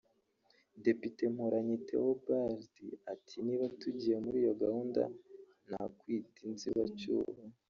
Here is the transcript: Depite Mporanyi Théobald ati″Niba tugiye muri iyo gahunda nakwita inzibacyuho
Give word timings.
Depite 0.83 1.21
Mporanyi 1.33 1.77
Théobald 1.87 2.63
ati″Niba 3.13 3.65
tugiye 3.79 4.15
muri 4.23 4.37
iyo 4.43 4.53
gahunda 4.63 5.01
nakwita 5.69 6.39
inzibacyuho 6.49 7.31